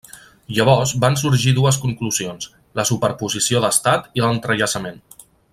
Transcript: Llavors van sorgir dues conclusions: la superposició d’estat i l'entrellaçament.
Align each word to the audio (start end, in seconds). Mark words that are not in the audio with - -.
Llavors 0.59 0.93
van 1.03 1.17
sorgir 1.23 1.53
dues 1.59 1.77
conclusions: 1.83 2.49
la 2.81 2.89
superposició 2.93 3.65
d’estat 3.67 4.13
i 4.21 4.25
l'entrellaçament. 4.27 5.03